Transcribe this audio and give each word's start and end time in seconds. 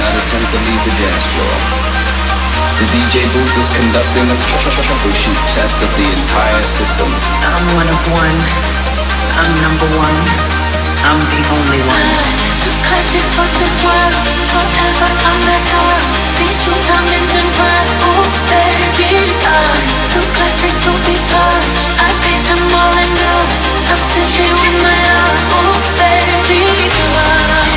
not 0.00 0.12
attempt 0.12 0.48
to 0.52 0.58
leave 0.60 0.82
the 0.84 0.94
dance 1.00 1.26
floor. 1.32 1.56
The 2.76 2.84
DJ 2.92 3.24
booth 3.32 3.56
is 3.56 3.72
conducting 3.72 4.28
a 4.28 4.36
troubleshoot 4.44 5.40
test 5.48 5.80
of 5.80 5.90
the 5.96 6.04
entire 6.04 6.64
system. 6.64 7.08
I'm 7.40 7.64
one 7.72 7.88
of 7.88 8.02
one. 8.12 8.38
I'm 9.40 9.52
number 9.64 9.88
one. 9.96 10.18
I'm 11.08 11.20
the 11.24 11.40
only 11.56 11.80
one. 11.88 12.08
Too 12.60 12.76
classy 12.84 13.22
for 13.32 13.48
this 13.56 13.74
world. 13.80 14.14
Forever 14.52 15.08
I'm 15.08 15.38
that 15.48 15.62
girl. 15.72 16.00
Be 16.36 16.48
two 16.60 16.76
diamonds 16.84 17.32
and 17.32 17.50
pearl. 17.56 17.88
Oh 18.04 18.28
baby, 18.52 19.24
I'm 19.48 19.80
too 20.12 20.26
classy 20.36 20.68
to 20.68 20.92
be 21.08 21.16
touched. 21.32 21.88
I 21.96 22.12
paint 22.20 22.44
them 22.44 22.60
all 22.76 22.92
in 23.00 23.10
dust. 23.16 23.72
I'm 23.88 24.00
stingy 24.04 24.44
with 24.52 24.76
my 24.84 24.96
love. 25.08 25.40
Oh 25.64 25.80
baby, 25.96 26.60
I'm 27.16 27.75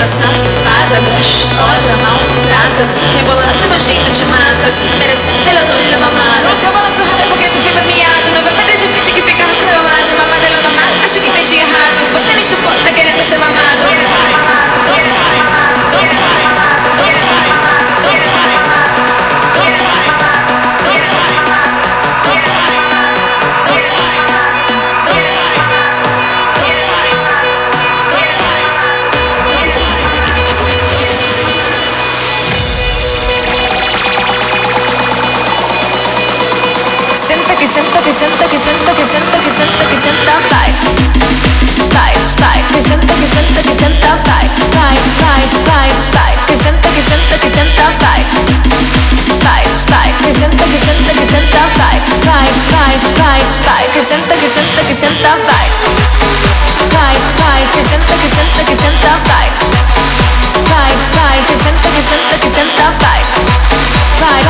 Princesa, 0.00 0.16
safada, 0.16 0.98
gostosa, 1.12 1.92
maltrata. 2.00 2.84
Se 2.84 2.98
rebolando, 3.18 3.78
jeito 3.78 4.10
te 4.10 4.24
mata. 4.24 4.70
Se 4.70 4.82
merece, 4.96 5.28
ela 5.46 5.60
não 5.60 5.76
lhe 5.76 5.94
mamar. 5.96 6.40
O 6.50 6.56
seu 6.56 6.72
balanço 6.72 7.02
rápido 7.04 7.28
porque 7.28 7.44
tu 7.44 7.58
fica 7.58 7.82
miado. 7.82 8.32
Não 8.32 8.42
vai 8.42 8.54
perder 8.54 8.78
de 8.78 8.88
frente 8.88 9.12
que 9.12 9.20
fica 9.20 9.44
pro 9.44 9.56
teu 9.56 9.82
lado. 9.82 10.08
Mamada, 10.16 10.46
ela 10.46 10.62
mamar. 10.62 10.88
Acho 11.04 11.20
que 11.20 11.28
entendi 11.28 11.56
errado. 11.56 12.12
Você 12.14 12.32
nem 12.34 12.44
chupou, 12.44 12.72
tá 12.82 12.90
querendo 12.92 13.22
ser 13.22 13.38
mamado. 13.40 13.60
sienta, 37.66 37.98
que 38.00 38.00
sienta, 38.00 38.00
que 38.00 38.12
sienta, 38.12 38.46
que 38.46 38.58
sienta, 38.58 38.92
que 38.92 39.04
sienta, 39.04 39.40
que 39.40 39.50
sienta, 39.50 39.84
que 39.84 39.96
sienta, 39.96 40.32
vibe. 40.50 40.78
Vibe, 41.90 42.20
vibe, 42.20 42.70
que 42.70 42.82
senta? 42.82 43.14
que 43.16 43.26
senta? 43.26 43.62
que 43.62 43.74
sienta, 43.74 44.14
vibe. 44.22 44.60
Vibe, 44.60 44.70
vibe, 45.10 45.16
vibe, 45.70 46.10
vibe, 46.10 46.40
que 46.46 46.56
sienta, 46.56 46.88
que 46.88 47.02
sienta, 47.02 47.34
que 47.34 47.50
sienta, 47.50 47.80
vibe. 47.80 48.30
Vibe, 49.40 49.76
vibe, 49.86 50.22
que 50.22 50.32
sienta, 50.32 50.64
que 50.64 50.78
sienta, 50.78 50.90
que 50.90 51.40
sienta, 51.40 51.74
vibe. 51.74 51.90
Vibe, 51.90 52.06
vibe, 57.10 57.10
vibe, 57.10 57.18
vibe, 57.30 57.66
que 57.70 57.82
sienta, 57.82 58.14
que 58.14 58.28
que 58.28 58.60
que 58.60 58.60
que 58.60 58.70
que 58.70 58.76
que 63.00 63.32
que 63.72 64.20
que 64.20 64.49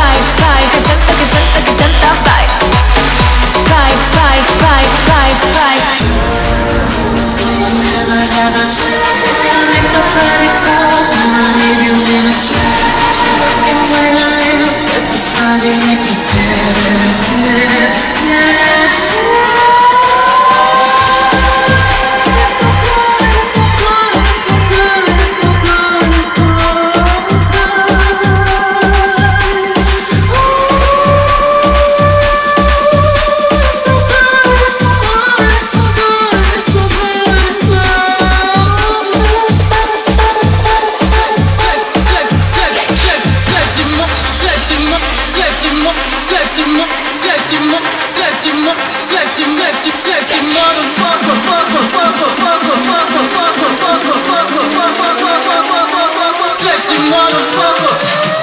Sexy, 48.95 49.45
sexy, 49.45 49.91
sexy, 49.91 50.41
motherfucker, 50.47 51.37
fucker, 51.47 51.85
fucker, 51.91 52.33
fucker, 52.39 52.79
fucker, 52.87 53.27
fucker, 53.35 53.73
fucker, 53.81 54.19
fucker, 54.29 54.67
fucker, 54.75 55.15
fucker, 55.17 55.59
fucker, 55.67 56.09
fucker, 56.17 56.49
sexy 56.49 56.97
motherfucker. 57.11 58.40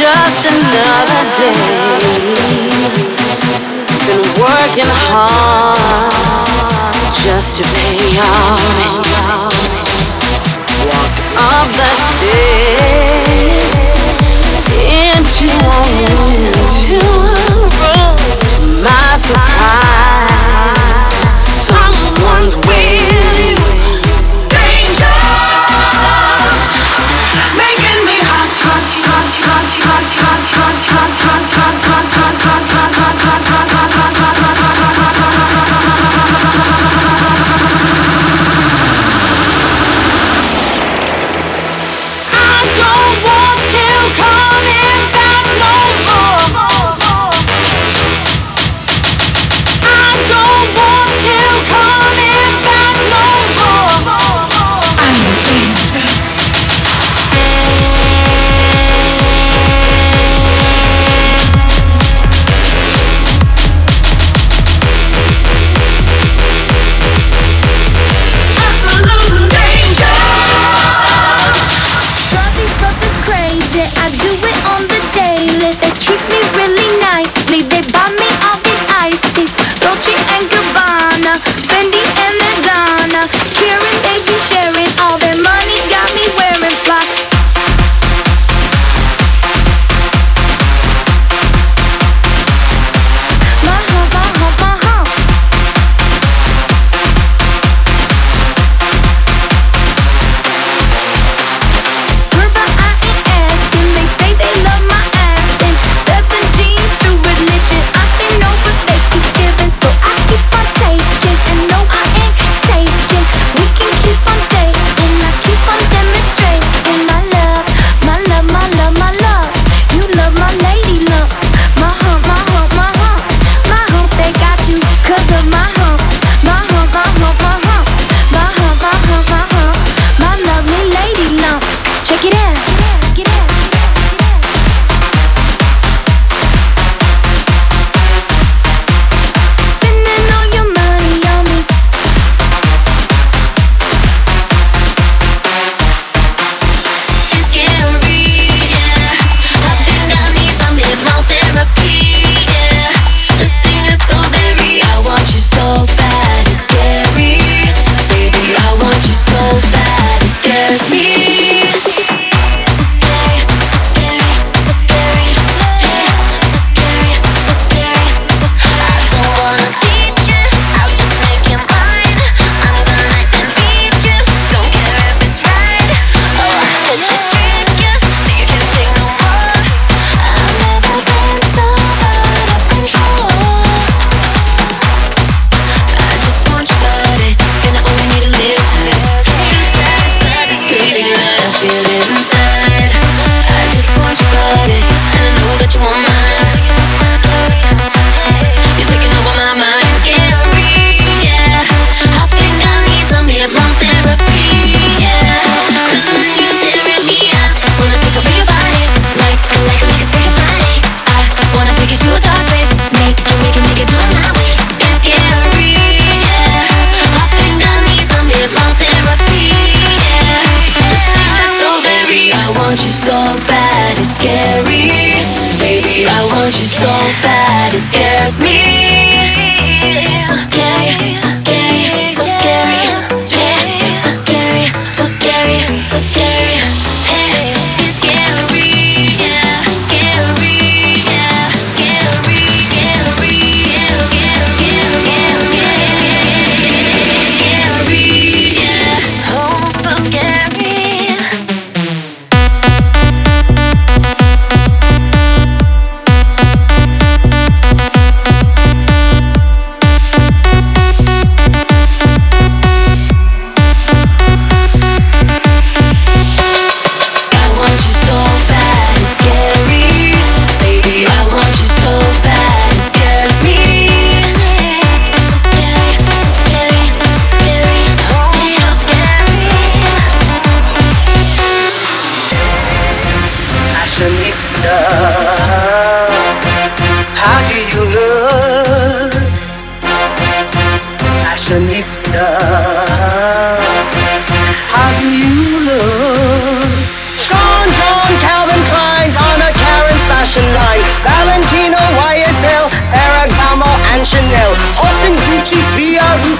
just 0.00 0.46
another 0.46 1.24
day. 1.36 2.00
Been 4.08 4.24
working 4.40 4.92
hard 5.12 6.08
just 7.12 7.58
to 7.58 7.64
pay 7.76 8.16
off. 8.16 8.64
Walked 10.88 11.20
up 11.36 11.68
the 11.76 11.88
stairs. 11.92 12.89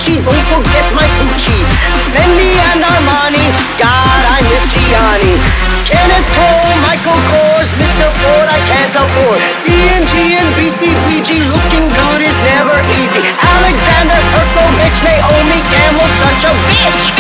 Fiorucci, 0.01 0.25
don't 0.25 0.47
forget 0.49 0.87
my 0.95 1.05
Gucci. 1.21 1.61
Fendi 2.13 2.57
and 2.73 2.85
Armani, 2.85 3.45
God, 3.77 4.21
I 4.33 4.41
miss 4.49 4.65
Gianni. 4.73 5.37
Kenneth 5.85 6.29
Cole, 6.37 6.75
Michael 6.89 7.21
Kors, 7.29 7.69
Mr. 7.77 8.09
Ford, 8.21 8.49
I 8.49 8.61
can't 8.65 8.95
afford. 8.97 9.41
D&G 9.67 10.41
and 10.41 10.49
looking 11.53 11.87
good 11.93 12.21
is 12.25 12.37
never 12.49 12.77
easy. 12.97 13.21
Alexander 13.61 14.17
Herchcovitch, 14.33 15.05
Naomi 15.05 15.61
Campbell, 15.69 16.09
such 16.25 16.49
a 16.49 16.53
bitch, 16.65 17.20